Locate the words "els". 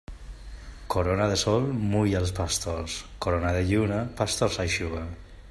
2.21-2.33